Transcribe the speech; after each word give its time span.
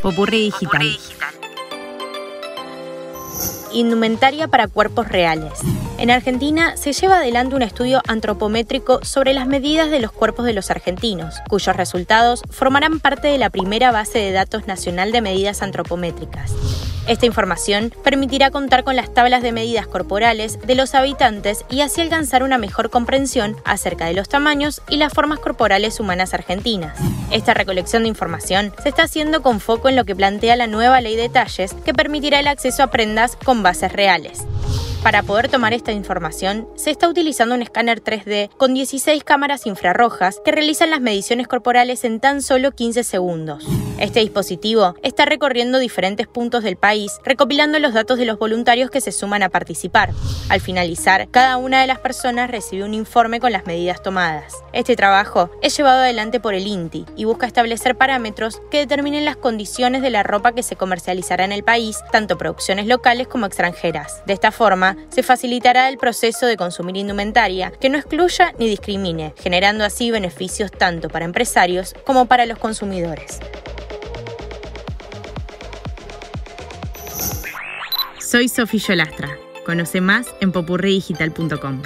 Popurrí 0.00 0.44
digital. 0.44 0.98
Indumentaria 3.72 4.48
para 4.48 4.68
cuerpos 4.68 5.08
reales. 5.08 5.52
En 5.98 6.10
Argentina 6.10 6.76
se 6.76 6.92
lleva 6.92 7.18
adelante 7.18 7.56
un 7.56 7.62
estudio 7.62 8.00
antropométrico 8.06 9.04
sobre 9.04 9.34
las 9.34 9.46
medidas 9.46 9.90
de 9.90 10.00
los 10.00 10.12
cuerpos 10.12 10.46
de 10.46 10.54
los 10.54 10.70
argentinos, 10.70 11.36
cuyos 11.48 11.76
resultados 11.76 12.42
formarán 12.50 13.00
parte 13.00 13.28
de 13.28 13.38
la 13.38 13.50
primera 13.50 13.92
base 13.92 14.18
de 14.18 14.32
datos 14.32 14.66
nacional 14.66 15.12
de 15.12 15.20
medidas 15.20 15.62
antropométricas. 15.62 16.52
Esta 17.06 17.26
información 17.26 17.92
permitirá 18.02 18.50
contar 18.50 18.82
con 18.82 18.96
las 18.96 19.12
tablas 19.12 19.42
de 19.42 19.52
medidas 19.52 19.86
corporales 19.86 20.58
de 20.66 20.74
los 20.74 20.94
habitantes 20.94 21.66
y 21.68 21.82
así 21.82 22.00
alcanzar 22.00 22.42
una 22.42 22.56
mejor 22.56 22.88
comprensión 22.88 23.56
acerca 23.64 24.06
de 24.06 24.14
los 24.14 24.30
tamaños 24.30 24.80
y 24.88 24.96
las 24.96 25.12
formas 25.12 25.38
corporales 25.38 26.00
humanas 26.00 26.32
argentinas. 26.32 26.98
Esta 27.30 27.52
recolección 27.52 28.04
de 28.04 28.08
información 28.08 28.72
se 28.82 28.88
está 28.88 29.02
haciendo 29.02 29.42
con 29.42 29.60
foco 29.60 29.90
en 29.90 29.96
lo 29.96 30.06
que 30.06 30.16
plantea 30.16 30.56
la 30.56 30.66
nueva 30.66 31.02
ley 31.02 31.16
de 31.16 31.28
talles 31.28 31.74
que 31.84 31.92
permitirá 31.92 32.40
el 32.40 32.46
acceso 32.46 32.82
a 32.82 32.86
prendas 32.86 33.36
con 33.36 33.62
bases 33.62 33.92
reales. 33.92 34.44
Para 35.04 35.22
poder 35.22 35.50
tomar 35.50 35.74
esta 35.74 35.92
información, 35.92 36.66
se 36.76 36.90
está 36.90 37.10
utilizando 37.10 37.54
un 37.54 37.60
escáner 37.60 38.02
3D 38.02 38.48
con 38.56 38.72
16 38.72 39.22
cámaras 39.22 39.66
infrarrojas 39.66 40.40
que 40.42 40.50
realizan 40.50 40.88
las 40.88 41.02
mediciones 41.02 41.46
corporales 41.46 42.04
en 42.04 42.20
tan 42.20 42.40
solo 42.40 42.72
15 42.72 43.04
segundos. 43.04 43.66
Este 43.98 44.20
dispositivo 44.20 44.96
está 45.02 45.26
recorriendo 45.26 45.78
diferentes 45.78 46.26
puntos 46.26 46.64
del 46.64 46.76
país, 46.76 47.20
recopilando 47.22 47.78
los 47.78 47.92
datos 47.92 48.18
de 48.18 48.24
los 48.24 48.38
voluntarios 48.38 48.90
que 48.90 49.02
se 49.02 49.12
suman 49.12 49.42
a 49.42 49.50
participar. 49.50 50.10
Al 50.48 50.60
finalizar, 50.60 51.28
cada 51.30 51.58
una 51.58 51.82
de 51.82 51.86
las 51.86 51.98
personas 51.98 52.50
recibe 52.50 52.82
un 52.82 52.94
informe 52.94 53.40
con 53.40 53.52
las 53.52 53.66
medidas 53.66 54.02
tomadas. 54.02 54.54
Este 54.72 54.96
trabajo 54.96 55.50
es 55.62 55.76
llevado 55.76 56.00
adelante 56.00 56.40
por 56.40 56.54
el 56.54 56.66
INTI 56.66 57.04
y 57.14 57.24
busca 57.24 57.46
establecer 57.46 57.94
parámetros 57.94 58.60
que 58.70 58.78
determinen 58.78 59.24
las 59.24 59.36
condiciones 59.36 60.02
de 60.02 60.10
la 60.10 60.22
ropa 60.22 60.52
que 60.52 60.62
se 60.62 60.76
comercializará 60.76 61.44
en 61.44 61.52
el 61.52 61.62
país, 61.62 61.98
tanto 62.10 62.36
producciones 62.36 62.86
locales 62.86 63.28
como 63.28 63.46
extranjeras. 63.46 64.24
De 64.26 64.32
esta 64.32 64.50
forma, 64.50 64.93
se 65.08 65.22
facilitará 65.22 65.88
el 65.88 65.98
proceso 65.98 66.46
de 66.46 66.56
consumir 66.56 66.96
indumentaria 66.96 67.70
que 67.80 67.88
no 67.88 67.98
excluya 67.98 68.52
ni 68.58 68.68
discrimine, 68.68 69.34
generando 69.38 69.84
así 69.84 70.10
beneficios 70.10 70.70
tanto 70.70 71.08
para 71.08 71.24
empresarios 71.24 71.94
como 72.04 72.26
para 72.26 72.46
los 72.46 72.58
consumidores. 72.58 73.40
Soy 78.18 78.48
Sofía 78.48 78.80
Yolastra. 78.88 79.38
Conoce 79.64 80.00
más 80.00 80.26
en 80.40 80.52
popurredigital.com. 80.52 81.82